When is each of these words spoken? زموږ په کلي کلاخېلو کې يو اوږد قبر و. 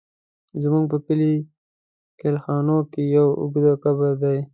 زموږ 0.61 0.85
په 0.91 0.97
کلي 1.05 1.33
کلاخېلو 2.19 2.77
کې 2.91 3.01
يو 3.15 3.27
اوږد 3.39 3.65
قبر 3.83 4.11
و. 4.19 4.23